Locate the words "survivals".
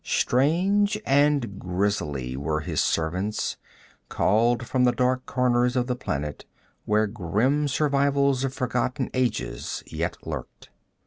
7.67-8.43